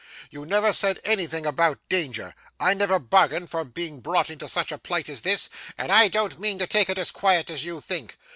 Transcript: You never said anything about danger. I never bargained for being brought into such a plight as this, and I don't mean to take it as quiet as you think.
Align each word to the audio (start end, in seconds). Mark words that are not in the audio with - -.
You 0.31 0.47
never 0.47 0.73
said 0.73 0.99
anything 1.05 1.45
about 1.45 1.77
danger. 1.87 2.33
I 2.59 2.73
never 2.73 2.97
bargained 2.97 3.51
for 3.51 3.63
being 3.63 3.99
brought 3.99 4.31
into 4.31 4.49
such 4.49 4.71
a 4.71 4.79
plight 4.79 5.07
as 5.09 5.21
this, 5.21 5.47
and 5.77 5.91
I 5.91 6.07
don't 6.07 6.39
mean 6.39 6.57
to 6.57 6.65
take 6.65 6.89
it 6.89 6.97
as 6.97 7.11
quiet 7.11 7.51
as 7.51 7.63
you 7.65 7.79
think. 7.81 8.17